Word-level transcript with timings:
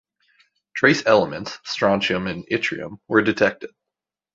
Trace 0.73 1.05
elements, 1.05 1.59
strontium 1.63 2.25
and 2.25 2.43
yttrium, 2.47 2.97
were 3.07 3.21
detected. 3.21 3.69